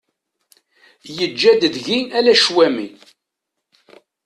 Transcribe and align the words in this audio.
Yeǧǧa-d 1.17 1.61
deg-i 1.73 1.99
ala 2.17 2.33
ccwami. 2.39 2.87